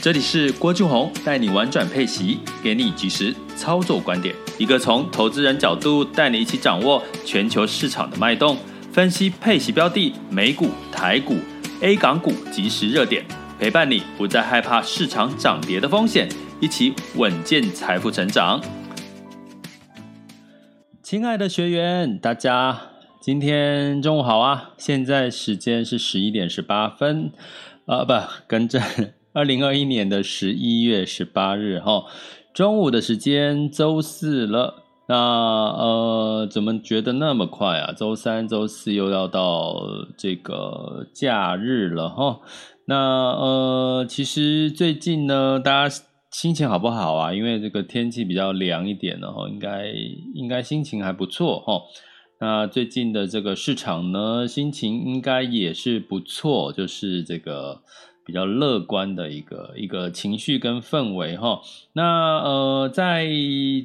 [0.00, 8.56] 这里是郭俊宏带你玩转配息，给你及时操作观点，一个从投资人角度带你一起掌握全球市场的脉动，
[8.92, 11.34] 分析配息标的、美股、台股、
[11.80, 13.24] A 港股即时热点，
[13.58, 16.28] 陪伴你不再害怕市场涨跌的风险，
[16.60, 18.62] 一起稳健财富成长。
[21.02, 22.82] 亲爱的学员，大家
[23.20, 24.70] 今天中午好啊！
[24.78, 27.32] 现在时间是十一点十八分，
[27.86, 28.14] 呃，不，
[28.46, 28.80] 更正。
[29.34, 32.04] 二零二一年的十一月十八日，哈，
[32.54, 34.84] 中午的时间，周四了。
[35.06, 37.92] 那呃，怎么觉得那么快啊？
[37.92, 39.74] 周三、周四又要到
[40.16, 42.40] 这个假日了，哈。
[42.86, 45.96] 那呃，其实最近呢，大家
[46.30, 47.32] 心情好不好啊？
[47.32, 49.92] 因为这个天气比较凉一点了，哈，应该
[50.34, 51.82] 应该心情还不错，哈。
[52.40, 57.82] 那最近的这个市场呢，心情应该也是不错，就是这个。
[58.28, 61.62] 比较乐观的一个一个情绪跟氛围哈，
[61.94, 63.26] 那呃，在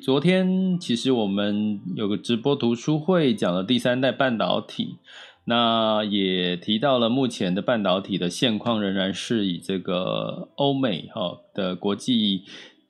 [0.01, 4.97] 昨天其实我们有个直播读书会，讲了第三代半导体，
[5.45, 12.41] 那也提到了目前的半导体的现况仍然是以这个欧美哈的国际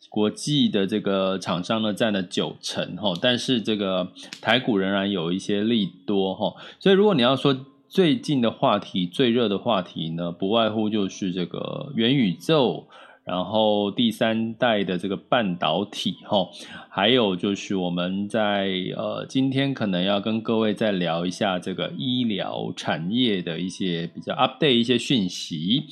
[0.09, 4.07] 国际的这个厂商呢占了九成哈，但是这个
[4.41, 7.55] 台股仍然有一些利多哈，所以如果你要说。
[7.94, 12.88] 最近的话题，最热的话题呢，不外乎就是这个元宇宙，
[13.23, 16.50] 然后第三代的这个半导体，哈，
[16.90, 25.84] 还有就是我们在呃今天可能要跟各位再聊一下这个医疗产业的一些比较 update 一些讯息。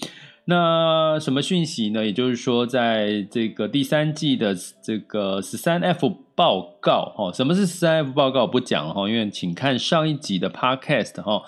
[0.46, 2.04] 那什么讯息呢？
[2.04, 8.42] 也就是说，在这个第三季的这个十三 F 报告，哈，什么是十三 F 报告？
[8.42, 11.44] 我不讲了哈，因为请看上一集的 Podcast 哈。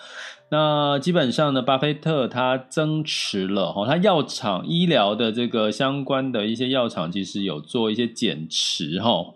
[0.53, 9.33] 那基本上呢，巴菲特他增持了哈，他药厂医疗的这个相关的一些药厂，其实有做一些减持哈。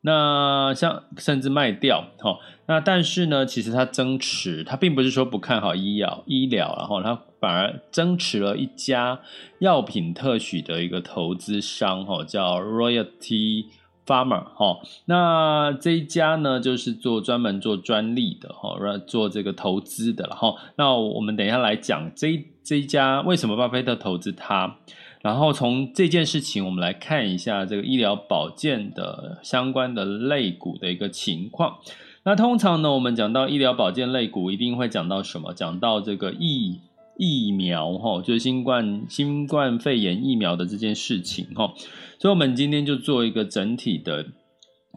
[0.00, 2.40] 那像甚至卖掉哈。
[2.66, 9.20] 那但是呢，其实他增持，他并不是说不看好医药医疗，然后他反而增持了一家
[9.60, 13.66] 药品特许的一个投资商哈，叫 Royalty。
[14.06, 20.54] Farmer 哈，那这一家呢，就是做专门做专利的哈，做这个投资的了哈。
[20.76, 24.76] 那我们等一下来讲这一这一家为什么巴菲特投资它，
[25.22, 31.78] 然后从这件事情我们来看一下这个医疗保健的相关的类股的一个情况。
[32.22, 35.52] 那通常呢，我们讲到医疗保健类股，一定会讲到什么？
[35.52, 36.80] 讲到这个疫
[37.18, 41.72] 疫苗哈，就是新冠新冠肺炎疫苗的这件事情哈。
[42.18, 44.26] 所以，我们今天就做一个整体的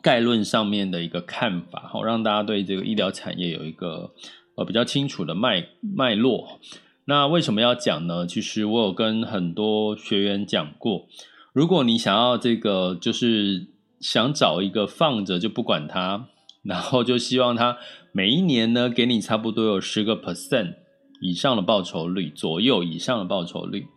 [0.02, 4.12] 概论上面的一个看法，好，让大家对这个医疗产业有一个
[4.56, 6.60] 呃比较清楚的脉脉络。
[7.06, 8.28] 那为什么要讲呢？
[8.28, 11.08] 其实我有跟很多学员讲过，
[11.54, 13.68] 如果你想要这个，就是
[14.00, 16.28] 想找一个放着就不管它，
[16.64, 17.78] 然后就希望它
[18.12, 20.76] 每一年呢给你差不多有十个 percent
[21.20, 23.88] 以上的报酬率左右以上的报酬率。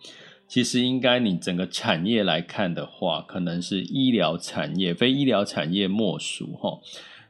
[0.48, 6.78] 其实应该你整个产业来看的话，可能是医疗产业，非医疗产业莫属哈。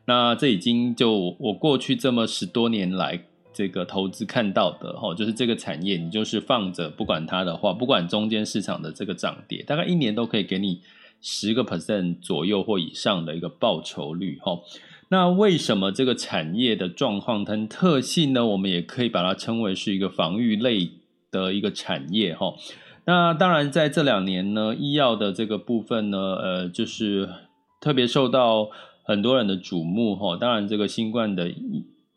[0.06, 10.80] 那这已经就我过去这么十多年来这个投资看到的哈，就是这个产业你就是放着不管它的话，不管中间市场的这个涨跌，大概一年都可以给你
[11.20, 14.58] 十个 percent 左右或以上的一个报酬率哈。
[15.12, 18.46] 那为什么这个产业的状况跟特性呢？
[18.46, 20.90] 我们也可以把它称为是一个防御类
[21.30, 22.54] 的一个产业哈。
[23.04, 27.28] 那当然，在这两年呢，医药的这个部分呢，呃，就是
[27.78, 28.70] 特别受到
[29.04, 30.34] 很多人的瞩目哈。
[30.38, 31.50] 当然，这个新冠的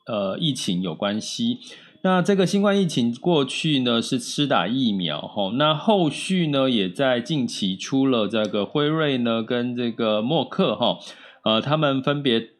[0.08, 1.58] 呃疫情有关系。
[2.02, 10.98] 那这个新冠疫情过去呢是施打疫苗哈，那后续呢也在近期出了这个辉瑞呢跟这个默克哈，
[11.44, 12.55] 呃，他们分别。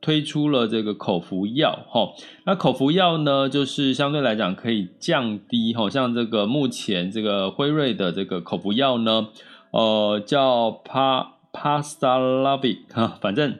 [0.00, 2.08] 推出了这个口服药，哈，
[2.46, 9.28] 那口服药呢，就是相对来讲可以降低，哈，像这个目前这个辉瑞的这个口服药呢，
[9.72, 13.58] 呃，叫帕帕斯达拉比，哈，反正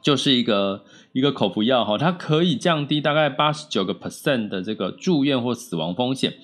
[0.00, 6.34] 就是一个一个口服药，哈，它可以降低大概八十九个 percent 的这个住院或死亡风险。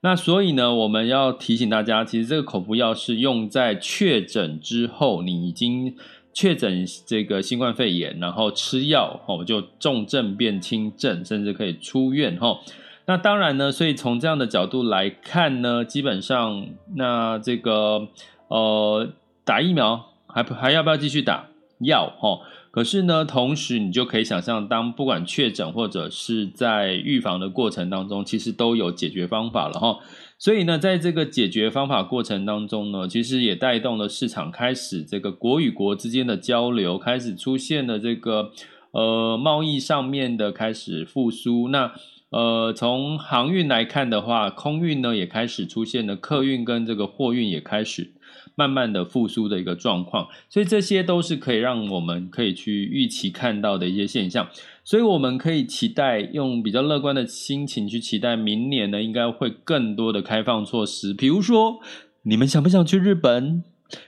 [0.00, 5.96] 那所以呢，我们要提醒大家，其实这个口服药是用在确诊之后，你已经
[6.38, 12.60] 确诊这个新冠肺炎，然后吃药哦，就重症变轻症，甚至可以出院哈。
[13.06, 18.06] 那当然呢，所以从这样的角度来看呢，基本上那这个
[18.46, 19.08] 呃
[19.44, 21.48] 打疫苗还还要不要继续打？
[21.80, 22.38] 要哈。
[22.70, 29.98] 可是呢，同时你就可以想象，当不管确诊或者是在预防的过程当中，其实都有解决方法了哈。
[30.38, 38.52] 所以呢，在这个解决方法过程当中呢，其实也带动了市场开始这个国与国之间的交流，开始出现了这个
[38.92, 41.68] 呃贸易上面的开始复苏。
[41.68, 41.92] 那
[42.30, 48.12] 呃，从航运来看的话，空运呢也开始出现了，客运跟这个货运也开始。
[48.54, 54.48] 慢慢的复苏的一个状况，所以这些都是可以让我们可以去预期看到的一些现象，
[54.82, 61.14] 所以我们可以期待用比较乐观的心情去期待明年呢，应该会更多的开放措施。
[61.14, 61.78] 比如说，
[62.22, 63.62] 你们想不想去日本？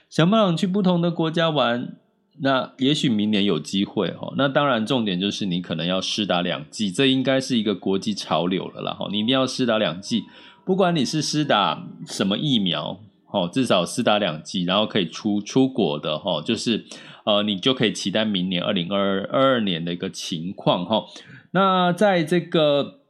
[0.09, 1.95] 想不想去不同的国家玩？
[2.39, 4.33] 那也许明年有机会哈。
[4.35, 9.07] 那当然，重点就是你可能要施打两剂，这应该是一个国际潮流了啦哈。
[9.11, 10.23] 你一定要施打两剂，
[10.65, 12.99] 不管你是施打什么疫苗。
[13.31, 16.85] 哦，至少四打两剂，然后可以出出国的哈，就是
[17.25, 21.05] 呃，你就可以期待明年二零二二年的一个情况哈。
[21.51, 23.00] 那在这个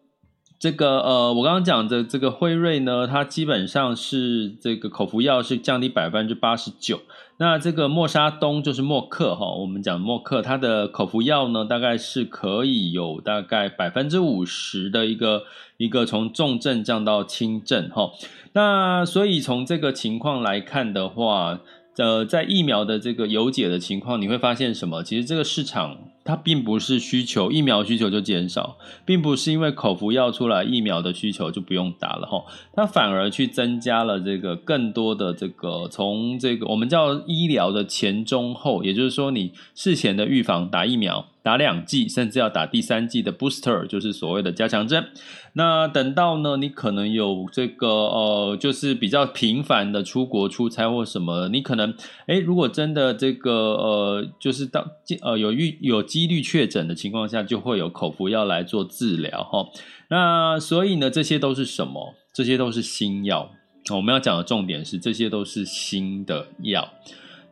[0.61, 6.99] 这个呃，我刚刚讲的这个辉瑞呢，它基本上是这个口服药是降低百分之八十九。
[7.37, 15.45] 那这个默沙东就是默克哈，我们讲默克，它的口服药呢，大概是可以有大概百分之五十的一个
[15.77, 18.11] 一个从重症降到轻症哈。
[18.53, 21.59] 那所以从这个情况来看的话，
[21.97, 25.01] 呃，在疫苗的这个有解的情况，你会发现什么？
[25.01, 41.25] 其实这个市场它并不是需求疫苗需求就减少，并不是因为口服药出来疫苗的需求就不用打了哈，它反而去增加了这个更多的这个从这个我们叫医疗的前中后，也就是说你事前的预防打疫苗。
[41.43, 45.07] 打两剂，甚至要打第三剂的 booster，就是所谓的加强针。
[45.53, 51.93] 那等到呢，你可能有这个呃，就是比较频繁的出国出差或什么，你可能
[52.27, 54.85] 诶，如果真的这个呃，就是当
[55.21, 59.67] 呃有遇有几率确诊的情况下，就会有口服药来做治疗哈。
[60.09, 62.13] 那所以呢，这些都是什么？
[62.33, 63.51] 这些都是新药。
[63.89, 66.93] 我们要讲的重点是，这些都是新的药。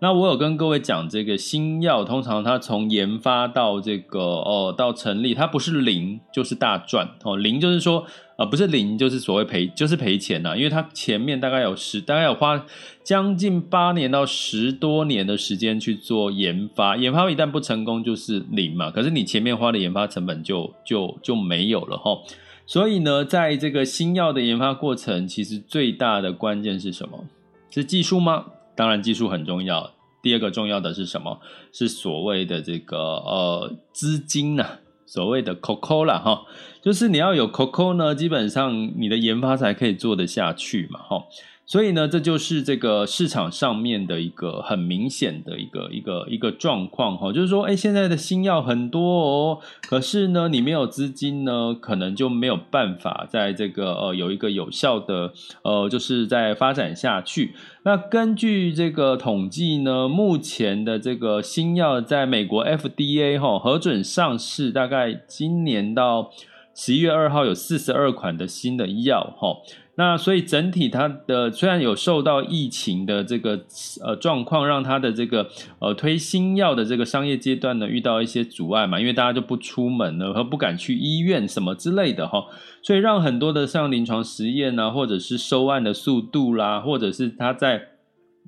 [0.01, 7.35] 那我有跟各位讲，这个新药通常它从研发到这个哦到成立，它不是零就是大赚哦。
[7.35, 8.05] 零就是说
[8.37, 12.65] 呃不是零就是所谓赔就是赔钱呐，因为它前面大概有十大概有花
[13.03, 18.89] 将近八年到十多年的时间去做研发，研发一旦不成功就是零嘛。
[18.89, 22.17] 可是你前面花的研发成本就就就没有了哈。
[22.65, 27.25] 所以呢，在这个新药的研发过程，其实最大的关键是什么？
[27.69, 28.45] 是技术吗？
[28.79, 29.91] 当然，技术很重要。
[30.21, 31.41] 第二个重要的是什么？
[31.73, 34.65] 是所谓的这个呃资金呢、
[35.05, 36.45] 所谓的 COCO 啦哈，
[36.81, 41.25] 就是你要有 COCO 呢，基本上你的研发才可以做得下去嘛哈。
[41.69, 55.31] 所以呢，这就是这个市场上面的一个很明显的一个一个一个状况哈，就是说，哎，现在的新药很多哦，可是呢，你没有资金呢，可能就没有办法在这个呃有一个有效的
[55.62, 57.54] 呃，就是在发展下去。
[57.83, 66.31] 那根据这个统计呢，目前的这个新药在美国 FDA 哈核准上市，大概今年到
[66.73, 69.57] 十一月二号有四十二款的新的药哈。
[69.99, 73.65] 那所以整体它的虽然有受到疫情的这个
[74.01, 82.45] 呃状况，让它的这个呃推新药的这个商业阶段呢遇到一些阻碍嘛，因为大家就不出门了和不敢去医院什么之类的哈，
[82.81, 87.89] 所以让很多的像临床实验啊，或者是收案的速度啦，或者是它在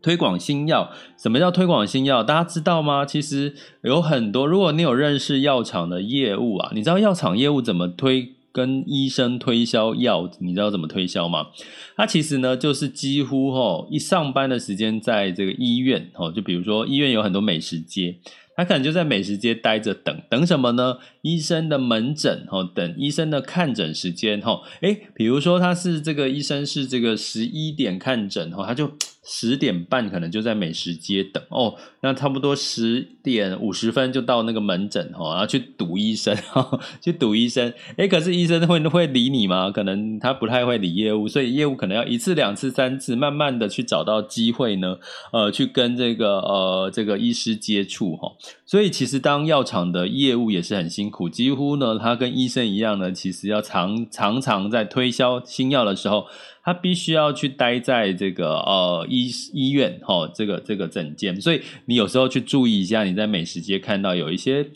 [0.02, 0.90] 推广新药，
[1.22, 2.24] 什么叫推广新药？
[2.24, 3.06] 大家知道吗？
[3.06, 8.36] 其实有很多，如果你有认识药厂的业务啊，你知道药厂业务怎么推？
[8.52, 11.48] 跟医生推销药，你知道怎么推销吗？
[11.96, 18.18] 他其实呢，就是几乎吼一上班的时间，在这个医院吼，就比如说医院有很多美食街，
[18.56, 20.98] 他可能就在美食街待着等等什么呢？
[21.22, 28.92] 医生的门诊吼，等医生的看诊时间吼，诶，比如说他是这个医生是这个十一点看诊吼，他就
[29.24, 31.76] 十点半可能就在美食街等哦。
[32.04, 36.36] 那差不多十点五十分就到那个门诊哈，然后去堵医生，
[37.00, 37.72] 去堵医生。
[37.98, 39.70] 诶，可是医生会会理你吗？
[39.70, 44.98] 可能他不太会理业务，所以业务可能要一次、两次、三次，慢慢的去找到机会呢，
[45.32, 48.32] 呃，去跟这个呃这个医师接触哈。
[48.66, 56.26] 所以其实当药厂的业务也是很辛苦，几乎呢，他跟医生一样呢，其实要常常常在推销新药的时候。
[56.64, 61.60] 他必须要去待在这个呃医医院哈、哦，这个这个诊间，所以
[61.92, 64.70] 你有时候去注意一下，你在美食街看到有一些。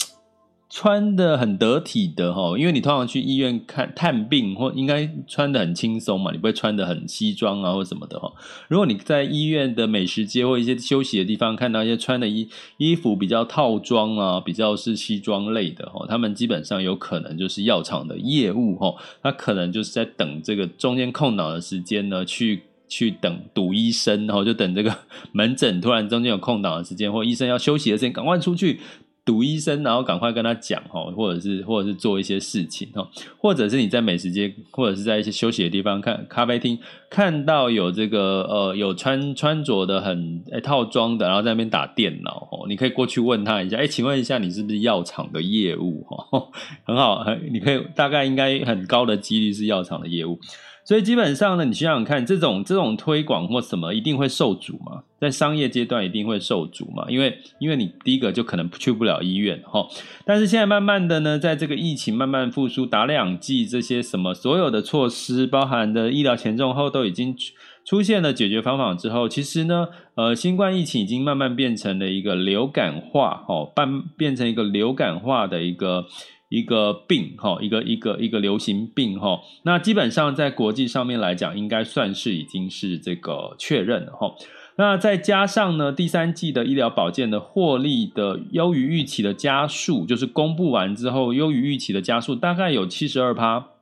[0.67, 8.33] 穿的很得体的哈，因为你通常去医院看探病，或应该穿的很轻松嘛，你不会穿的很西装啊或什么的哈。
[8.67, 24.95] 如果你在医院的美食街或一些休息的地方看到一些穿的衣衣服比较套装啊，比较是西装类的哈，他们基本上有可能就是药厂的业务哈，他可能就是在等这个中间空档的时间呢，去去等堵医生，然后就等这个
[25.31, 28.79] 门诊突然中间有空档的时间，或医生要休息的时间，赶快出去。
[29.25, 33.07] 堵医生，然后赶快跟他讲哦，或者是或者是做一些事情哦，
[33.39, 36.77] 或者是你在美食街，或者是在一些休息的地方看咖啡厅，
[37.09, 46.47] 看到有这个呃有穿穿着的很套装的，然后在那边打电脑哦，你可以过去问他一下，诶，请问一下你是不是药厂的业务 哈？
[46.85, 50.39] 很好，你可以大概应该很高的几率是药厂的业务。
[50.85, 55.01] 所以基本上呢，你想想看，这种这种推广或什么，一定会受阻嘛？
[55.19, 57.05] 在商业阶段一定会受阻嘛？
[57.09, 59.87] 因为因为你第一个就可能去不了医院哈。
[60.25, 67.35] 但是现在慢慢的呢，在这个疫情慢慢复苏，打两剂这些什么所有的措施，包含的医疗前、中、后都已经
[67.83, 76.05] 出现了解决方法之后，其实呢，呃，新冠疫情已经慢慢变成了一个流感化，哦，变变成一个流感化的一个。
[76.49, 84.35] 一个病哈，一个一个一个流行病哈，那基本上在国际上面来讲，应该算是已经是这个确认了哈。
[84.77, 93.74] 那再加上呢，第三季的医疗保健的获利的优于预期的加速，就是公布完之后优于预期的加速，大概有七十二趴。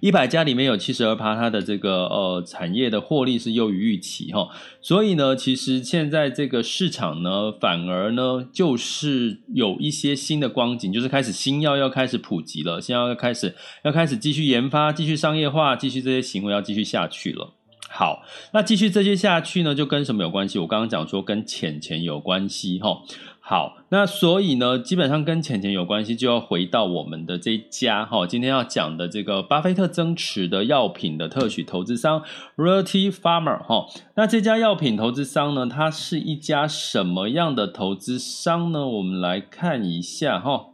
[0.00, 4.48] 一百家里面有七十二趴，它的这个呃产业的获利是优于预期哈，
[4.80, 17.54] 所以呢，其实现在这个市场呢，反而呢就是有一些新的光景，就是开始新药要开始普及了，新药要开始要开始继续研发，继续商业化，继续这些行为要继续下去了。
[17.88, 18.22] 好，
[18.52, 20.58] 那继续这些下去呢，就跟什么有关系？
[20.58, 23.02] 我刚刚讲说跟钱钱有关系哈。
[23.48, 32.24] 好，那所以呢，基本上跟钱钱有关系，就要回到我们的这一家哈，今天要讲的这个巴菲特增持的药品的特许投资商
[32.56, 33.86] Royalty Farmer 哈。
[34.16, 38.88] 那这家药品投资商呢，它是一家什么样的投资商呢？
[38.88, 40.70] 我们来看一下哈。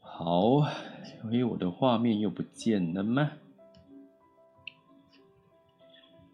[0.00, 0.66] 好，
[1.30, 3.32] 因为我的画面又不见了吗？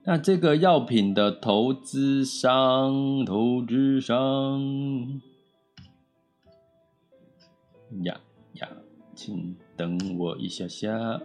[0.06, 5.22] 那这个药品的投资商，投资商，
[8.02, 8.20] 呀
[8.52, 8.68] 呀，
[9.14, 11.22] 请等我一下下。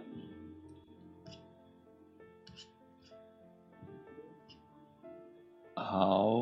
[5.74, 6.38] 好，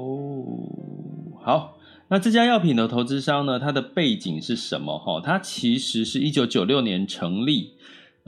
[1.40, 1.76] 好，
[2.07, 4.97] 那这家药品的投资商呢，它的背景是什么？
[4.97, 7.73] 哈，它其实是一九九六年成立。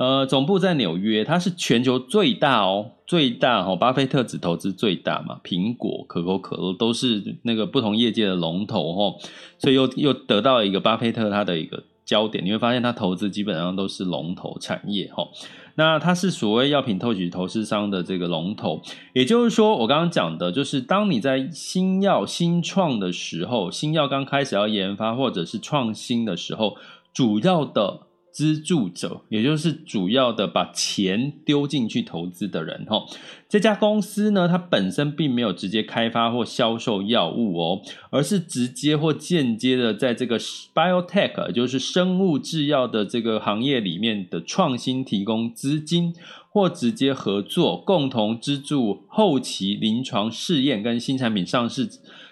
[0.01, 9.17] 呃，总部在纽约，它是全球最大哦，最大哦，巴菲特只投资最大嘛，苹果、可口可乐都是那个不同业界的龙头哦，
[9.59, 15.29] 所以又又得到了一个巴菲特他的一个焦点，你会发现他投资基本上都是龙头产业哈。
[15.75, 18.81] 那它是所谓药品特许投资商的这个龙头，
[19.13, 26.79] 也就是说，我刚刚讲的就是，当你在新药新创的时候，新药刚开始要研发或者是创新的时候，
[27.13, 28.07] 主要的。
[28.33, 33.05] 资助者，也就是主要的把钱丢进去投资的人，哈，
[33.49, 46.15] 这家公司呢，它本身并没有直接开发或销售药物哦，而是直接或间接的在这个 biotech，也就是生物制药的这个行业里面的创新提供资金，
[46.51, 51.89] 或直接合作，共同资助后期临床试验跟新产品上市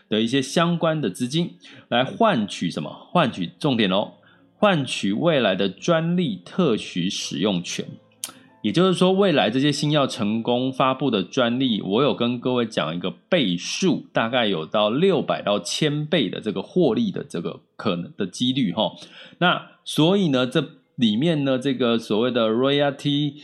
[0.08, 1.54] 的一些相关的资金，
[1.88, 3.08] 来换取什么？
[3.10, 4.12] 换取重点哦。
[4.58, 7.86] 换取未来的专利特许使用权，
[8.60, 18.92] 也就是说，未来这些新药成功发布的专利，我有跟各位讲一个倍数，大概有到六百到千倍的这个获利的这个可能的几率哈。
[19.38, 20.64] 那所以呢，这
[20.96, 23.34] 里面呢，这个所谓的 royalty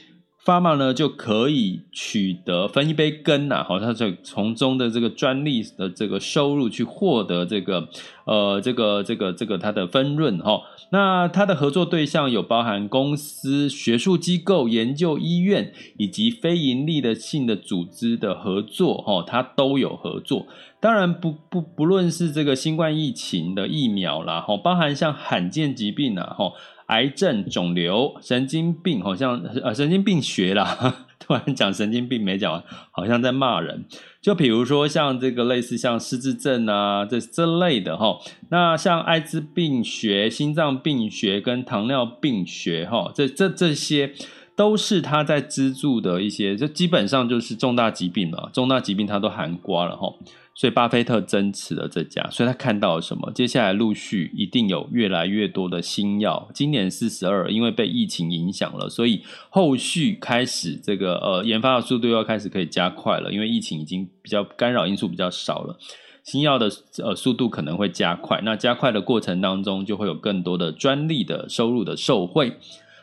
[0.44, 7.88] Pharma 呢就可以取得分一杯羹呐，好，它就从中的这个专利的这个收入去获得这个
[8.26, 10.60] 呃这个这个这个它的分润哈。
[10.90, 20.46] 那它的合作对象有包含公司、学术机构、研究医院以及非盈利的性的组织的合作哈，它都有合作。
[20.78, 26.52] 当然不不不论是这个新冠疫情的疫苗啦，哈，包含像罕见疾病啊，哈。
[26.86, 33.84] 癌症、肿瘤、神经病，好像呃神经病学啦， 突然讲神经病没讲完，好像在骂人。
[34.20, 38.18] 就比如说像这个类似像失智症啊这这类的哈，
[38.50, 44.12] 那像艾滋病学、心脏病学跟糖尿病学哈，这这这些
[44.56, 50.14] 都是他在资助的一些，就基本上就是重大疾病了，重大疾病他都含瓜了哈。
[50.56, 53.28] 所以巴菲特增持了这家，所以他看到了什么？
[53.32, 56.49] 接下来陆续一定有越来越多的新药。
[56.54, 65.76] 今年四十二，因为被疫情影响了，所以后续开始这个呃研发的速度要开始可以加快了，因为疫情已经比较干扰因素比较少了，
[66.23, 66.70] 新药的
[67.02, 68.40] 呃速度可能会加快。
[68.44, 72.56] 那加快的过程当中，就会有更多的专利的收入的受惠。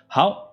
[0.08, 0.51] 好，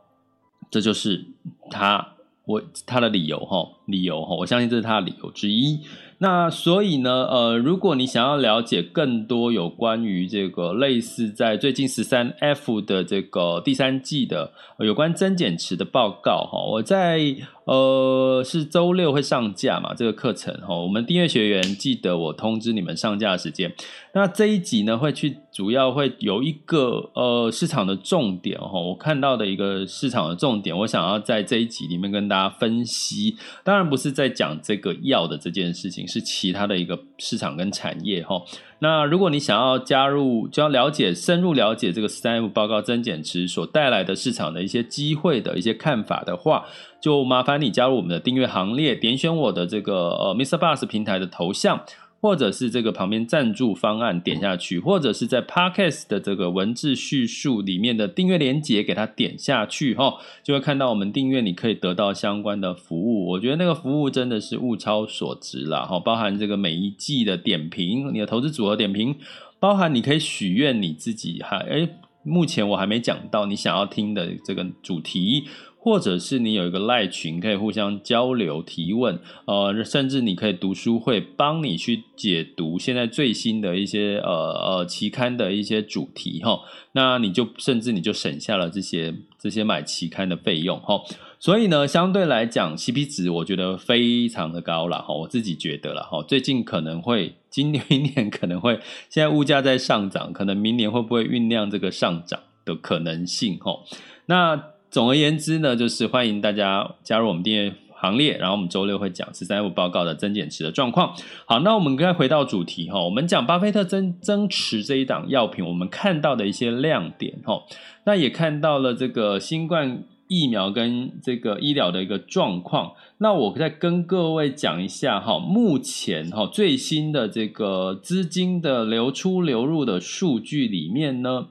[0.71, 1.25] 这就是
[1.71, 5.81] 他我他的理由哈，理由哈，我相信这是他的理由之一。
[6.21, 17.37] 那所以呢，呃，如果你想要了解更多有关于这个类似在最近十三 F 的这个第三季的有关增减池的报告哈，我在
[17.69, 23.71] 呃是周六会上架嘛，这个课程哈，我们订阅学员记得我通知你们上架时间。
[24.15, 36.09] 那这一集呢会去主要会有一个呃市场的重点哈，我看到的一个市场的重点，我想要在这一集里面跟大家分析，当然不是在讲这个药的这件事情。
[36.09, 38.43] 是其他的一个市场跟产业哈。
[38.81, 46.65] 那如果你想要加入，就要了解深入了解这个三 M 报告增减持所带来的市场的一些机会的一些看法的话，
[47.01, 50.57] 就麻烦你加入我们的订阅行列，点选我的这个呃 Mr.
[50.59, 51.81] Bus 平台的头像。
[52.21, 63.29] 或者是这个旁边赞助方案点下去，或者是在 Podcast 的这个文字叙述里面的订阅连接给它点下去哈，就会看到我们订阅你可以得到相关的服务。
[63.31, 69.15] 我觉得那个服务真的是物超所值啦哈，包含这个每一季的点评，你的投资组合点评，
[69.61, 71.89] 包含你可以许愿你自己还诶，
[72.25, 75.45] 目前我还没讲到你想要听的这个主题。
[75.81, 86.61] 或者是你有一个赖群，可以互相交流提问，呃，甚至你可以读书会帮你去解读现在最新的一些呃呃期刊的一些主题哈，
[86.93, 91.01] 那你就甚至你就省下了这些这些买期刊的费用哈，
[91.39, 98.75] 所以呢，相对来讲 CP 值我觉得非常的高了哈，我自己觉得了哈，最近可能会今年 明年可能会
[99.09, 103.79] 现在物价在上涨，可能明年会不会酝酿这个上涨的可能性哈，
[104.27, 104.61] 那。
[104.91, 111.15] 总而言之呢，就是欢迎大家加入我们订阅行列，然后我们周六会讲十三五报告的增减持的状况。
[111.45, 117.65] 好，那我们该回到主题哈，我们讲巴菲特增增持这一档药品，我们看到的一些亮点哈，
[118.05, 122.93] 那也看到了这个新冠疫苗跟这个医疗的一个状况。
[123.19, 131.49] 那我再跟各位讲一下哈，目前哈最新的这个资金的流出流入的数据里面呢。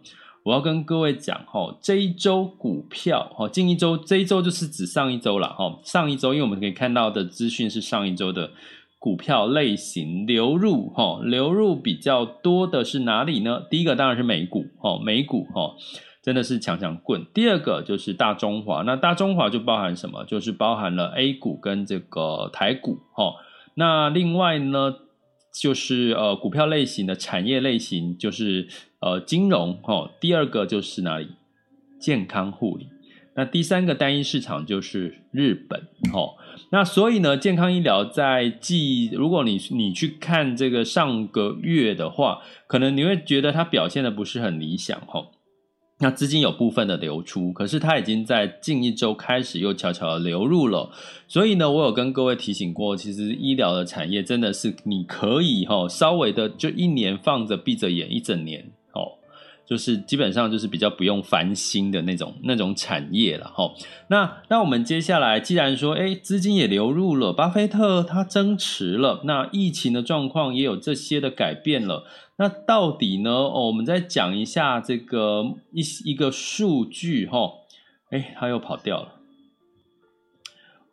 [0.47, 5.77] 我要跟各位讲哈，这一周股票哈，近一周这一周就是指上一周了哈。
[5.83, 8.51] 上一周，因为我们可以看到的资讯是上一周的
[8.97, 13.61] 股票类型流入哈，流入比较多的是哪里呢？
[13.69, 15.75] 第一个当然是美股哈，美股哈
[16.23, 17.25] 真的是强强棍。
[17.33, 20.23] 第二个就是大中华，那大中华就包含什么？
[20.23, 23.33] 就是包含了 A 股跟这个台股哈。
[23.73, 24.95] 那另外呢，
[25.61, 28.69] 就是呃股票类型的产业类型就是。
[28.99, 31.27] 呃，金融哈，第二个就是哪里？
[31.99, 32.87] 健康护理。
[33.35, 35.79] 那第三个单一市场就是日本
[36.11, 36.33] 哈。
[36.71, 45.27] 那所以呢，健康医疗在季，如果你你去看这个上个月的话，可能你会觉得它表现的不是很理想哈。
[45.99, 50.91] 那资金有部分的流出，可是它已经在近一周开始又悄悄的流入了。
[51.27, 58.71] 所以呢，我有跟各位提醒过，其实医疗的产业真的是你可以哈，稍微的就一年放着闭着眼一整年。
[59.67, 63.73] 就是基本上就是比较不用烦心的那种那种产业了哈。
[64.07, 72.05] 那那我们接下来既然说，诶资金也流入了，巴菲特他增持了，那疫情的状况也有这些的改变了。
[72.37, 73.31] 那到底呢？
[73.31, 77.51] 哦，我们再讲一下这个一一个数据哈。
[78.11, 79.15] 诶他又跑掉了。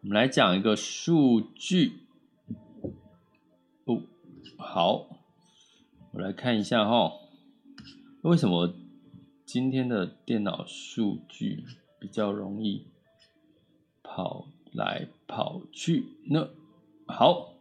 [0.03, 2.01] 我们来讲一个数据。
[3.85, 4.01] 哦，
[4.59, 5.07] 好，
[6.13, 7.13] 我来看一下哈。
[8.25, 8.73] 为什么
[9.45, 11.63] 今天的电脑数据
[12.01, 12.87] 比较容易
[14.03, 16.49] 跑来跑去呢？
[17.07, 17.53] 好，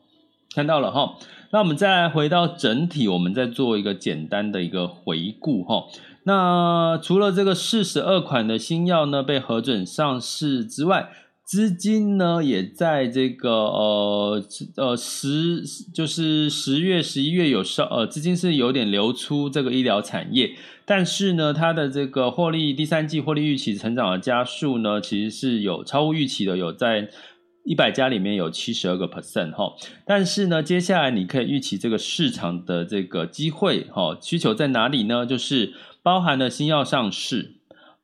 [0.55, 1.17] 看到了哈。
[1.51, 5.87] 那我们再回到整体，我们再做一个简单的一个回顾哈。
[6.23, 11.11] 那除了这个四十二款的新药呢被核准上市之外，
[11.45, 14.43] 资金呢也在这个呃
[14.77, 20.51] 呃十就是十月十一月有稍呃资金是有点流出这个医疗产业，
[20.85, 27.09] 但是呢它的这个获利第三季获利预期成长的加速呢其实是有超乎预期的，有在。
[27.65, 29.73] 一百家里面有七十二个 percent 哈，
[30.05, 35.25] 但是呢，接下来你可以预期这个市场的这个机会哈，需求在哪里呢？
[35.25, 37.53] 就是包含了新药上市，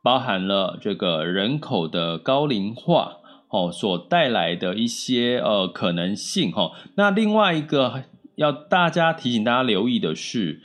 [0.02, 3.18] 包含了这个人口的高龄化
[3.50, 6.72] 哦所带来的一些呃可能性哈。
[6.96, 8.04] 那另外一个
[8.36, 10.62] 要大家提醒大家留意的是，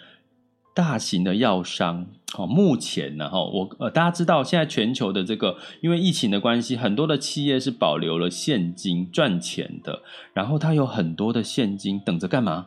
[0.75, 2.07] 大型的药商。
[2.33, 12.67] 好，目前呢，哈，我呃，大家知道现在全球的这个，因为疫情的关系，很多的企业是保留了现金赚钱的，然后它有很多的现金等着干嘛？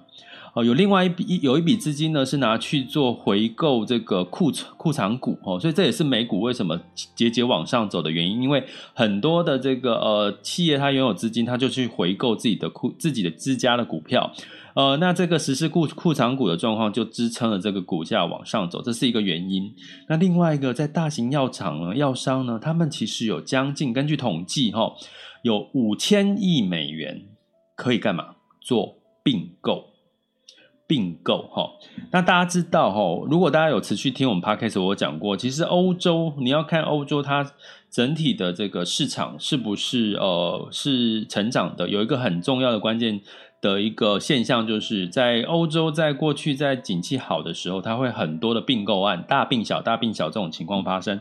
[0.58, 6.82] 哦，有另外一笔有一笔资金呢，是拿去做回购这个库存库藏股哦，所以这也是美股为什么
[7.14, 8.64] 节节往上走的原因，因为
[8.96, 14.34] 很多的这个呃企业它拥有资金，它就去回购自己的库自己的自家的股票。
[14.74, 19.72] 呃，那这个实施库库藏股的状况就支撑了这个股价往上走，这是一个原因。
[20.10, 24.94] 那另外一个，在大型药厂呢、药商呢，他们其实有将近根据统计哈，
[25.44, 27.22] 有五千亿美元
[27.76, 28.38] 可以干嘛？
[28.60, 29.86] 做并购，
[30.88, 31.70] 并购哈。
[32.12, 37.52] 那大家知道哈，如果大家有持续听我们 Podcast，我讲过，其实欧洲你要看欧洲它
[37.92, 43.22] 整体的这个市场是不是呃是成长的，有一个很重要的关键。
[43.60, 51.20] 的一个现象，就是在欧洲，在过去在景气好的时候，它会很多的并购案，大并小、大并小这种情况发生。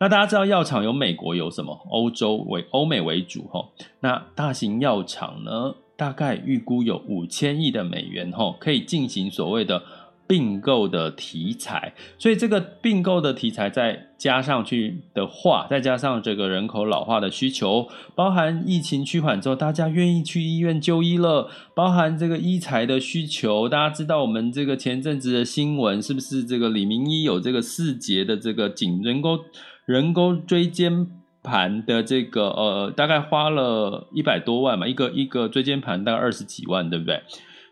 [0.00, 1.78] 那大家知道药厂有美国有什么？
[1.90, 3.68] 欧洲为欧美为主哈。
[4.00, 9.82] 那大型药厂呢，大概预估有五千亿的美元哈，可以进行所谓的。
[10.26, 26.42] 并购的题材，所以这个并购的题材再加上去的话，再加上这个人口老化的需求，包含疫情趋缓之后，大家愿意去医院就医了，包含这个医材的需求，大家知道我们这个前阵子的新闻是不是？
[26.42, 29.38] 这个李明医有这个四节的这个颈人工
[29.84, 31.06] 人工椎间
[31.44, 37.22] 盘的这个呃，大概花了一百多万嘛，一个一个椎间盘大概二十几万，对不对？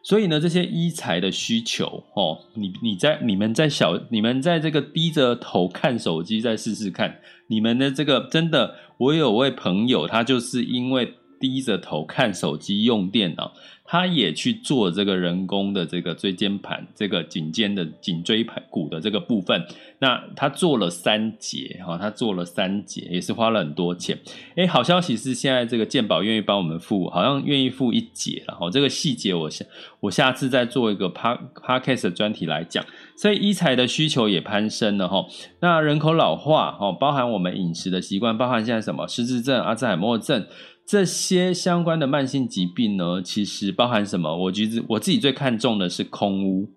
[0.05, 13.53] 所以呢，这些医材的需求，哦，你你在你们在小你们在这个低着头看手机，再试试看，你们的这个真的，我有位朋友，他就是因为低着头看手机用电脑。
[13.85, 19.67] 他也去做这个人工的这个椎间盘，这个颈肩的颈椎盘骨的这个部分。
[19.99, 24.19] 那他做了三节，哈，他做了三节，也是花了很多钱。
[24.57, 28.55] 哎，好消息是现在这个健保愿意帮我们付，好像愿意付一节了。
[28.55, 29.63] 哈，这个细节我下
[30.01, 32.83] 我下次再做一个 podcast 的专题来讲。
[33.15, 35.27] 所以医材的需求也攀升了，哈。
[35.61, 40.47] 那人口老化，哈，包含我们饮食的习惯，包含现在什么失智症、阿兹海默症。
[40.85, 44.37] 这些相关的慢性疾病呢，其实包含什么？
[44.37, 46.69] 我觉得我自己最看重的是空污，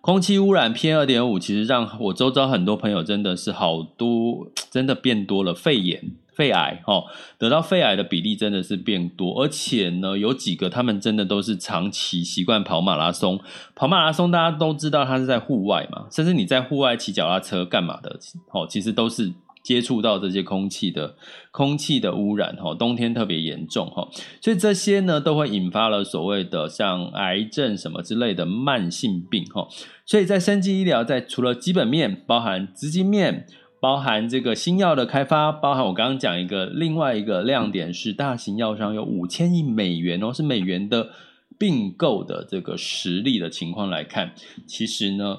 [0.00, 7.04] 空气污染 PM 二点五，其实让我周遭很多朋友真的是好多， 真的变多了肺炎、肺癌，哈，
[7.38, 13.40] 得到肺癌的比例真的是变多，而且呢，有几个他们真的都是长期习惯跑马拉松，
[13.74, 18.20] 跑马拉松大家都知道，它是在户外嘛，甚至你在户外骑脚踏车干嘛的，
[18.52, 19.32] 哦，其实都是。
[19.62, 21.14] 接触到这些空气的
[21.50, 24.08] 空气的污染，哈，冬天特别严重，哈，
[24.40, 29.68] 所以这些呢都会引发了所谓的像癌症什么之类的慢性病，哈，
[30.04, 33.46] 所以在生技医疗，在除了基本面，包含资金面，
[33.80, 41.10] 包含这个新药的开发，包含我刚刚讲一个另外一个亮点是，大型药商有五千亿美元哦，是美元的
[41.58, 44.34] 并购的这个实力的情况来看，
[44.66, 45.38] 其实呢，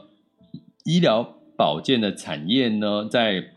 [0.85, 3.51] 医疗保健的产业呢，在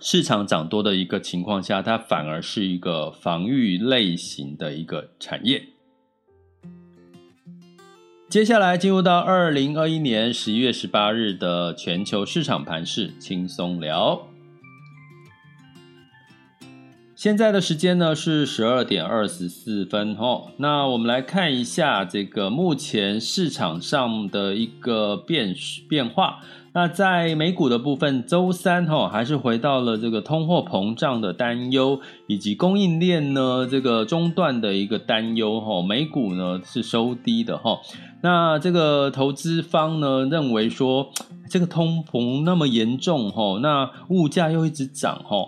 [0.00, 5.68] 市场涨多的一个情况下，它反而是一个防御类型的一个产业。
[8.28, 14.26] 接下来进入到二零二一年十一月十八日的全球市场盘势轻松聊。
[17.14, 20.50] 现在的时间呢是十二点二十四分哦。
[20.56, 25.54] 那我们来看一下这个目前市场上的一个变
[25.88, 26.40] 变化。
[26.76, 35.80] 那在美股的部分，周三哈还是回到了这个通货膨胀的担忧，以及供应链呢这个中断的一个担忧哈。
[35.82, 37.78] 美股呢是收低的哈。
[38.22, 41.10] 那这个投资方呢认为说，
[41.48, 45.46] 这个通膨那么严重哈，那物价又一直涨哈。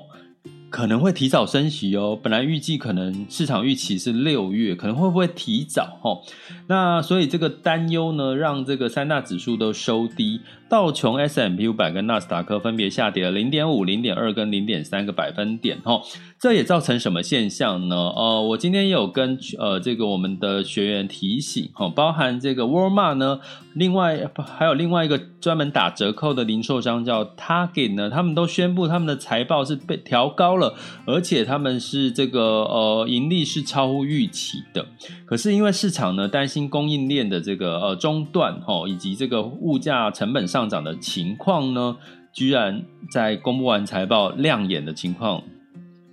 [0.68, 2.18] 可能会提早升息哦。
[2.20, 5.98] 本来预计可能市场预期是六月，可能会不会提早？
[6.02, 6.20] 哦，
[6.66, 10.40] 那所以这个担忧呢，让这个三大指数都收低。
[10.68, 16.02] 道琼、s m p 五百跟纳斯达克分别下跌了零点五、零点二跟零点三个百分点，哈，
[16.40, 17.94] 这也造成什么现象呢？
[17.96, 23.38] 呃，我今天有跟呃这个我们的学员提醒，哈，包含这个沃尔玛呢，
[23.74, 30.74] 另外还有另外一个专门打折扣的零售商叫 Target 呢，他们都宣布他们的财报是被调高了，
[31.06, 34.84] 而且他们是这个呃盈利是超乎预期的。
[35.26, 40.55] 可是因为市场呢担心供应链的这个呃中断，哈，以及这个物价成本上。
[40.56, 41.98] 上涨的情况呢，
[42.32, 45.42] 居然在公布完财报亮眼的情况，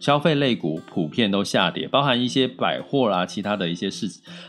[0.02, 4.06] 消费类股普遍都下跌，包含一些百货啦，其他的一些市，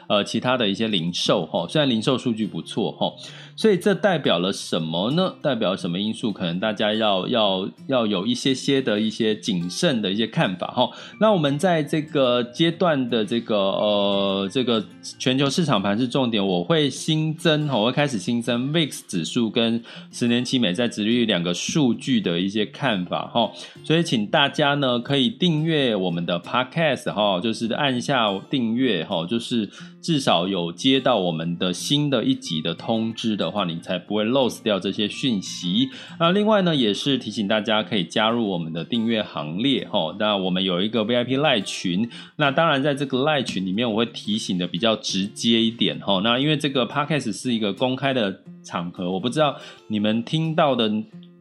[0.09, 3.13] 呃，其他的一些零售哈，虽然零售数据不错哈。
[3.57, 5.35] 所以这代表了什么呢？
[5.41, 6.33] 代表什么因素？
[6.33, 10.91] 可能大家要要要有一些些的一些谨慎的一些看法哈。
[11.21, 14.85] 那我们在这个阶段的这个呃这个
[15.19, 23.51] 全球市场盘是重点，我会新增哈，我会开始新增 VIX 指数跟十年期美债殖利率两个数据的一些看法哈。
[23.85, 29.69] 所以请大家呢可以订阅我们的 Podcast 哈，就是按下订阅哈，就是
[30.05, 33.51] 至少有接到我们的新的一集的通知的。
[33.51, 35.89] 话，你才不会 lose 掉这些讯息。
[36.21, 40.15] 那另外呢，也是提醒大家可以加入我们的订阅行列哈。
[40.19, 46.21] 那我们有一个 VIP 赖群，那当然在这个赖群里面，我会提醒的比较直接一点哈。
[46.23, 49.57] 那因为这个 podcast 是一个公开的场合，我不知道
[49.89, 50.93] 你们听到的。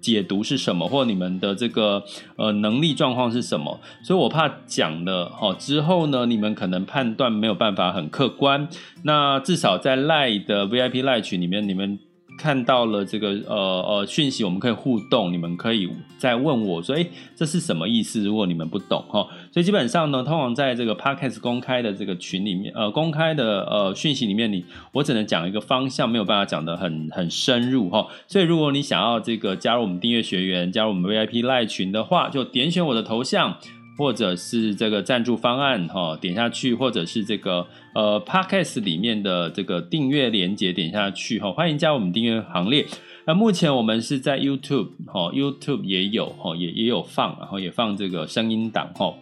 [0.03, 2.03] 解读是什么，或你们的这个
[2.35, 3.79] 呃能力状况是什么？
[4.03, 8.67] 所以我怕讲了哦之后呢，你们可能判断没有办法很客观。
[9.03, 11.97] 那至少在 Line 的 VIP Line 群里面，你们。
[12.35, 15.87] 看到了这个呃呃讯息，我们可以互动，你们可以
[16.17, 18.23] 再问我说，哎，这是什么意思？
[18.23, 28.07] 如果你们不懂哈，所以基本上呢，通常在这个 Podcast 公开的这个群里面，呃，公开的呃讯息里面，你我只能讲一个方向，没有办法讲得很很深入哈。
[28.27, 33.57] 所以如果你想要这个加入我们订阅学员，加入我们 VIP 赖群的话，就点选我的头像。
[33.95, 42.87] 或者是这个赞助方案哈，点下去，或者是这个呃 Podcast 里面的这个订阅连接点下去哈，欢迎加入我们订阅行列。
[43.27, 49.13] 那目前我们是在 YouTube 哈，YouTube 也有哈，也也有放，然后也放这个声音档哈。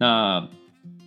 [0.00, 0.48] 那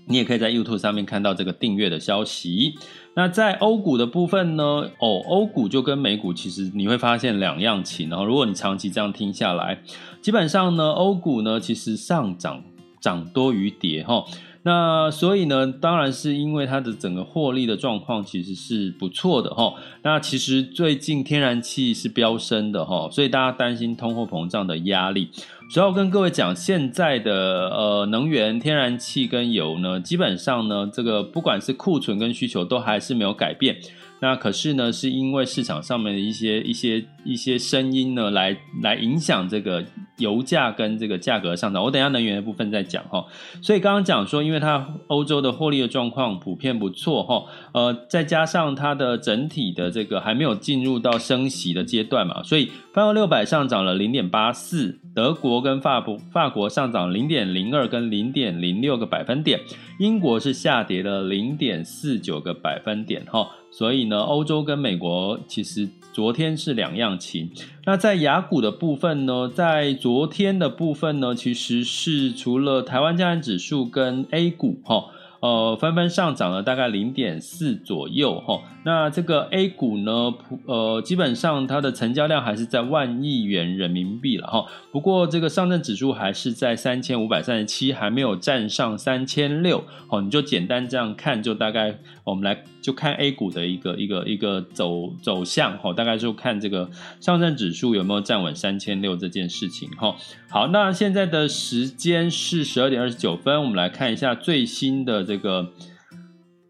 [0.05, 2.75] 你也可以在 YouTube 上面看到这个订阅的消息。
[3.15, 4.63] 那在欧股的部分呢？
[4.99, 8.09] 哦，欧股就跟美股其实你会发现两样情。
[8.09, 9.79] 然后如果你长期这样听下来，
[10.21, 12.63] 基本上呢，欧股呢其实上涨。
[13.03, 14.23] 涨多于跌哈，
[14.61, 19.73] 那所以呢，当然是因为它的整个获利的状况其实是不错的哈。
[20.03, 25.27] 那其实最近天然气是飙升的哈，所以大家担心通货膨胀的压力。
[25.69, 33.77] 主要跟各位讲，现在的呃能源、天然气跟油呢，基本上呢，这个不管是库存跟需求都还是没有改变。
[34.23, 39.83] 那可是呢，是因为市场上面的一些一些一些声音呢，来来影响这个
[40.17, 41.83] 油价跟这个价格上涨。
[41.83, 43.25] 我等下能源的部分再讲哈。
[43.61, 59.59] 所以刚刚讲说，因为它欧洲的获利的状况普遍不错哈，呃，再加上它的整体的这个还没有进入到升息的阶段嘛，所以泛欧六百上涨了零点八四，德国跟法国法国上涨零点零二跟零点零六个百分点，
[59.99, 63.49] 英国是下跌了零点四九个百分点哈。
[63.75, 67.49] 所以呢，欧洲跟美国其实昨天是两样情。
[67.85, 75.05] 那在雅股的部分呢，在昨天的部分呢，其实是除了台湾加权指数跟 A 股哈。
[75.43, 78.61] 呃，纷纷上涨了大概零点四左右哈。
[78.85, 80.33] 那这个 A 股呢，
[80.65, 84.65] 呃，基本上它的成交量还是在万亿元人民币了哈。
[84.89, 89.83] 不过这个上证指数还是在三千五百三十七，还没有站上三千六。
[90.07, 95.91] 好，你就简单这样看，就大概我们来就看 A 股的一个一个一个走走向哈。
[95.91, 100.15] 大概就看这个上证指数有没有站稳三千六这件事情哈。
[100.49, 105.73] 好，那现在的时间是十二点二十九分，我们来看一下最新的这这个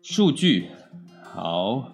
[0.01, 0.69] 数据。
[1.21, 1.91] 好，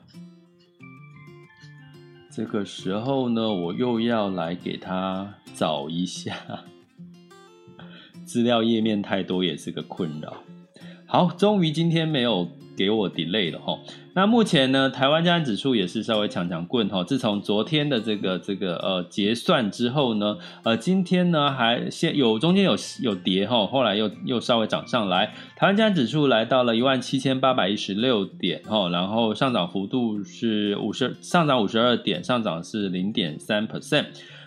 [2.32, 6.36] 这个时候呢，我又要来给他找一下，
[8.23, 10.43] 资料页面太多也是个困扰。
[11.08, 12.47] 好，终于今天没有。
[12.80, 13.78] 给我 delay 了哈，
[14.13, 17.04] 那目前呢，台湾加权指数也是稍微强强棍哈。
[17.04, 25.34] 自从昨天的这个这个呃结算之后呢，呃今天呢还先有中间有有跌哈，后来又又稍微涨上来。
[25.58, 34.06] 台湾加权指数来到了一万七千八百一十六点哈，然后上涨幅度是五十上涨五十二点，上涨是零点三 percent。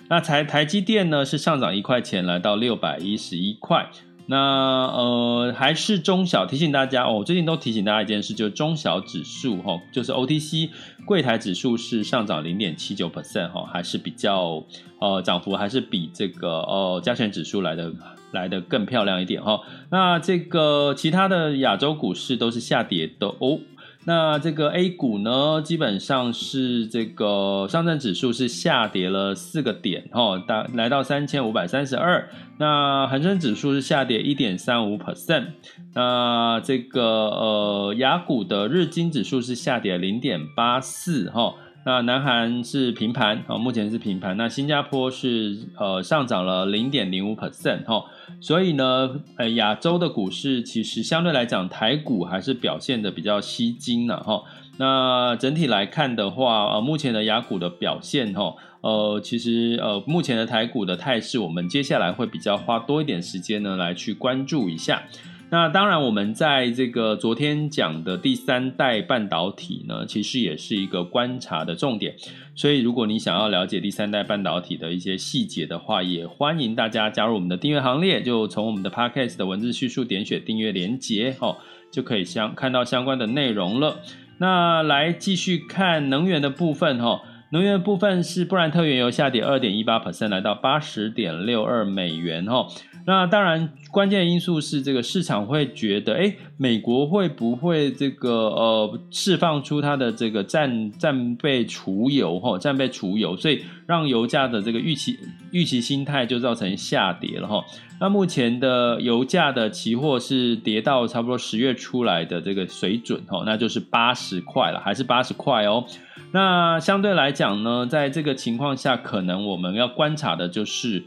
[0.08, 3.90] 那台台积电呢是上涨一块钱，来到六百一十一块。
[4.26, 10.70] 那呃还是中小提醒大家哦，最近都提醒大家一件事，就是中小指数哈、哦，就是 OTC
[11.04, 14.64] 柜台指数是上涨零点七九 percent 哈，还是比较
[15.00, 17.92] 呃涨幅还是比这个呃加权指数来的
[18.30, 19.60] 来的更漂亮一点哈、哦。
[19.90, 23.58] 那这个其他的亚洲股市都是下跌的哦。
[24.04, 32.28] 那这个 A 股呢，基本上是这个上证指数是下跌了四个点，哈，大来到三千五百三十二。
[32.58, 35.52] 那恒生指数是下跌一点三五 percent。
[35.94, 41.54] 那这个呃，雅股的日经指数是下跌零点八四，哈。
[41.84, 44.36] 那南韩是平盘，哦，目前是平盘。
[44.36, 48.04] 那新加坡是呃上涨了零点零五 percent，哈。
[48.40, 54.42] 所以呢，呃，亚洲的股市其实相对来讲，台股还是表现得比较吸睛了哈。
[54.78, 65.02] 那整体来看的话，呃，目前的亚股的表现哈，呃，其实呃，目前的台股的态势，我们接下来会比较花多一点时间呢，来去关注一下。
[65.52, 72.14] 那当然，我们在这个昨天讲的第三代半导体呢，其实也是一个观察的重点。
[72.54, 78.22] 所以，如果你想要了解第三代半导体的一些细节的话，也欢迎大家加入我们的订阅行列。
[78.22, 81.58] 就从我们的 Podcast 的文字叙述点选订阅连接，哦，
[81.90, 84.00] 就可以相看到相关的内容了。
[84.38, 92.66] 那来继续看能源的部分，哈，能源的部分是布兰特原油下跌二点一八 percent，来到八十点六二美元，哈。
[93.04, 105.18] 那当然，关键因素是这个市场会觉得，哎，美国会不会这个呃释放出它的这个战战备储油哈，战备储油，所以让油价的这个预期
[105.50, 107.64] 预期心态就造成下跌了哈。
[107.98, 115.84] 那目前的油价的期货是跌到差不多十月出来的这个水准哈，那就是八十块了，还是八十块哦。
[116.30, 121.02] 那相对来讲呢，在这个情况下，可能我们要观察的就是。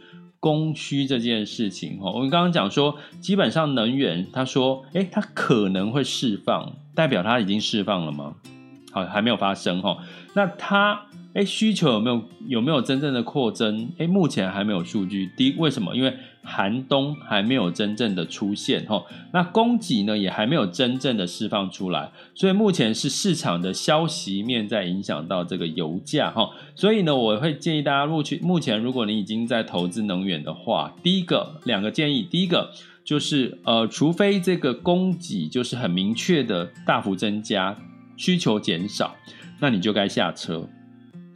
[0.45, 8.35] 供需这件事情，哈，我们刚刚讲说，基本上能源，他说，诶，它可能会释放，代表它已经释放了吗？
[8.91, 9.97] 好，还没有发生，哈，
[10.35, 11.07] 那它。
[11.33, 13.89] 诶，需求有没有有没有真正的扩增？
[13.97, 15.29] 诶，目前还没有数据。
[15.35, 15.93] 第一，为什么？
[15.93, 19.03] 因为寒冬还没有真正的出现哈。
[19.33, 26.51] 那供给呢，也还没有真正的释放出来，所以目前是市场的消息面在影响到这个油价哈。
[26.75, 28.37] 所以呢，我会建议大家入去。
[28.43, 32.71] 目前如果你已经在投资能源的话，第一个两个建议，第一个
[33.03, 37.77] 就是呃，除非这个供给就是很明确的大幅增加，
[38.15, 39.15] 需求减少，
[39.59, 40.67] 那你就该下车。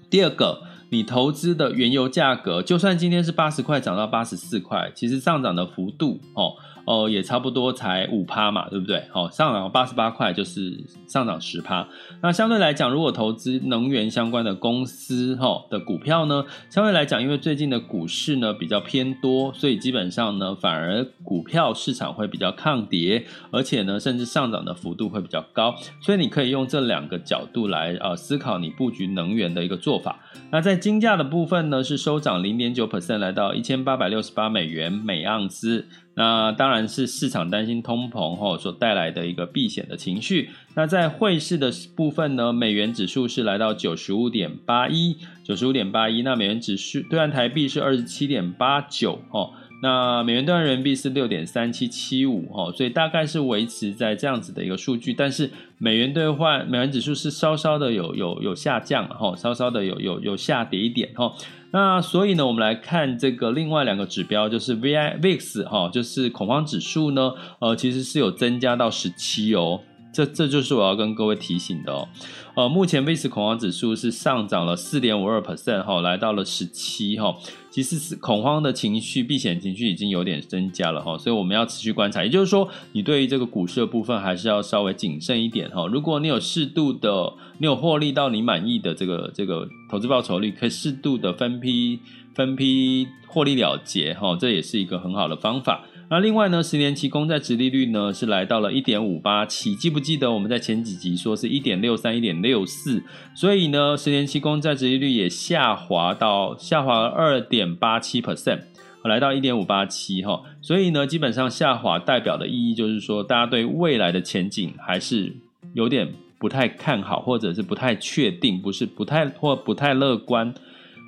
[0.10, 6.54] 第二个，你投资的原油价格，就算今天是八十块涨到八十四块，其实上涨的幅度哦。
[6.90, 9.04] 哦，也差不多才五趴嘛，对不对？
[9.12, 11.88] 好，上涨八十八块就是上涨十趴。
[12.20, 25.76] 那相对来讲，如果投资能源相关的公司哈的股票呢，相对来讲，因为最近的股市呢比较偏多，所以基本上呢，反而股票市场会比较抗跌，而且呢，甚至上涨的幅度会比较高。
[26.02, 30.20] 所以你可以用这两个角度来呃思考你布局能源的一个做法。
[30.50, 35.86] 那在金价的部分呢，是收涨零点九 percent，来到一千八百六十八美元每盎司。
[36.16, 40.50] 那当然是市场担心通膨后所带来的一个避险的情绪。
[40.76, 46.22] 那在汇市的部分呢，美元指数是来到九十五点八一，九十五点八一。
[46.22, 49.52] 那美元指数兑换台币是二十七点八九哦。
[49.82, 55.14] 那美元兑换人民币是六点三七七五哦，所以大概是维持在这样子的一个数据。
[55.14, 61.34] 但是美元兑换美元指数是稍稍的有有有下降哈，稍稍的有有有下跌一点哈。
[61.72, 69.82] 那所以呢，我们来看这个另外两个指标，就是 VI VIX 哈，就是恐慌指数呢，呃，其实是有增加到十七哦。
[70.12, 72.08] 这这就是我要跟各位提醒的哦。
[72.56, 77.36] 呃，目前 VIX 恐慌指数是上涨了四点五二 percent 哈，来到了十七哈。
[77.70, 82.24] 其实是恐慌的情绪、避险情绪已经有点增加了哈，所以我们要持续观察。
[82.24, 85.86] 也就是说，你对于这个股市的部分还是要稍微谨慎一点哈。
[85.86, 92.00] 如果你有适度的，你有获利到你满意的这个这个投资报酬率，可以适度的分批
[92.34, 95.86] 分批获利了结哈，这也是一个很好的方法。
[96.12, 103.04] 那另外呢，十年期公债殖利率呢是来到了一点五八七，记不记得我们在前几集说是一点六三、一点六四，
[103.36, 108.62] 所以呢，十年期公债殖利率也下滑到下滑了二点八七 percent，
[109.04, 115.32] 来到一点五八七哈，所以呢，基本上下滑代表的意义就是说，大家对未来的前景还是
[115.76, 120.56] 有点不太看好，或者是不太确定，不是不太或不太乐观。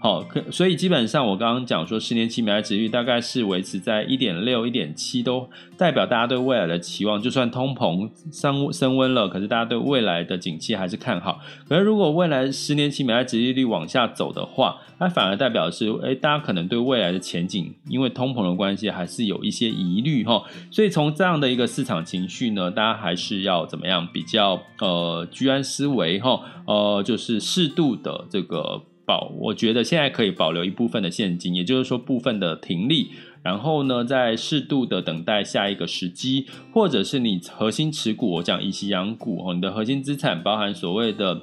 [0.03, 7.21] 好，可所以基本上我刚刚讲说，十年期美债殖利率大概是维持在一点六、一点七，都代表大家对未来的期望。
[7.21, 11.39] 就算通膨升升温了，可是大家对未来的景气还是看好。
[11.69, 20.41] 可是如果未来十年期美债殖利率往下走的话，那反而代表是，诶，大家可能对未来的前景，因为通膨的关系，还是有一些疑虑哈。
[20.71, 28.81] 所以从这样的一个市场情绪呢，大家还是要怎么样比较呃居安思危哈，呃，就是适度的这个。
[29.11, 33.09] 保，我觉得现在可以保留一部分的现金，也就是说部分的停利，
[33.43, 41.41] 然后呢，再适度的等待下一个时机，或者是你核心持股，我讲以息养股哦，你的核心资产包含所谓的。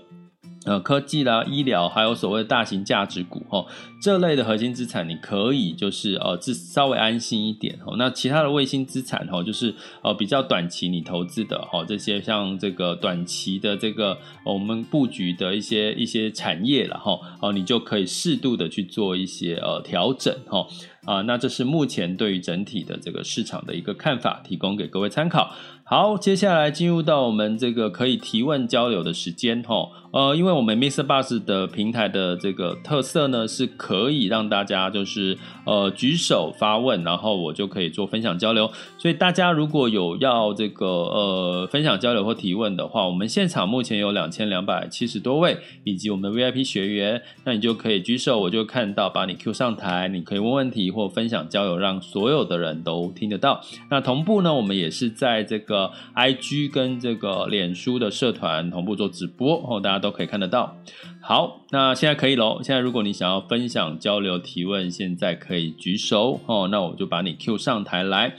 [0.68, 3.64] 呃，科技啦、医疗，还有所谓的大型价值股，哈，
[4.02, 7.94] 这类的核心资产，你可以就是呃，自稍微安心一点，哈。
[7.96, 20.66] 那其他的卫星资产，哈，就是呃比较短期你投资的，哈，这些像这个短期的这个我们布局的一些一些产业了，哈，哦，你就可以适度的去做一些呃调整，哈，
[21.06, 25.54] 啊，那这是目前对于整体的这个市场的一个看法，提供给各位参考。
[25.84, 29.88] 好，接下来进入到我们这个可以提问交流的时间齁。
[30.10, 31.04] 呃，因为我们 Mr.
[31.04, 38.70] Bus 的平台的这个特色呢，是可以让大家就是呃举手发问，然后我就可以做分享交流。
[38.98, 53.60] 所以大家如果有要这个呃分享交流或提问的话，我们现场目前有两千两百七十多位，以及我们的 VIP 学员，那你就可以举手，我就看到把你 Q 上台，你可以问问题或分享交流，让所有的人都听得到。
[53.90, 55.90] 那同步呢，我们也是在这个。
[56.14, 60.76] IG 跟这个脸书的社团同步做直播哦，大家都可以看得到。
[61.20, 62.60] 好，那现在可以喽。
[62.62, 66.68] 现在如果你想要分享、交流、提问，现在可以举手哦。
[66.70, 68.34] 那我就把你 Q 上台来。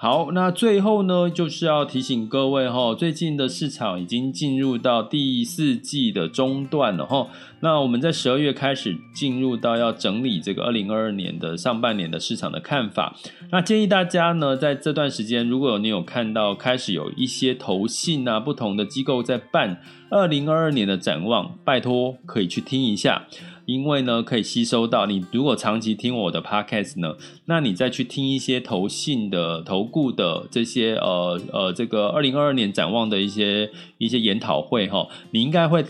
[0.00, 7.26] 好，那最后呢，就是要提醒各位哈，最近的市场已经进入到第四季的中段了哈。
[7.58, 13.16] 那我们在十二月开始进入到要整理这个二零二二年的上半年的市场的看法。
[13.50, 23.26] 那建议大家呢，在这段时间，如果你有看到开始有一些投信啊，不同的机构在办二零二二年的展望，拜托可以去听一下。
[23.68, 35.84] 因为呢，可以吸收到你如果长期听我的 podcast 呢，那你再去听一些投信的投顾的这些呃呃这个二零二二年展望的一些一些研讨会哈，你应该会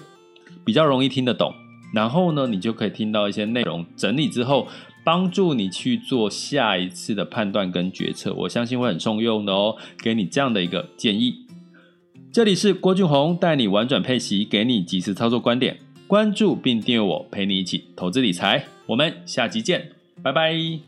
[0.64, 1.54] 比较容易听得懂。
[1.94, 4.66] 然后呢，你就可以听到一些内容整理之后，
[5.04, 8.34] 帮助你去做下一次的判断跟决策。
[8.34, 11.46] 我相信会很受用的哦，给你这样的一个建议。
[12.32, 15.78] 这里是郭俊宏带你玩转配息，给你即时操作观点。
[16.08, 18.64] 关注并订阅我，陪你一起投资理财。
[18.86, 19.92] 我们下期见，
[20.22, 20.87] 拜拜。